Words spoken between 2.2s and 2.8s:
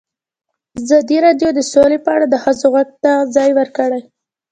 د ښځو